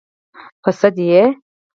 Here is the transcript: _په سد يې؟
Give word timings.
_په 0.61 0.69
سد 0.79 0.95
يې؟ 1.09 1.23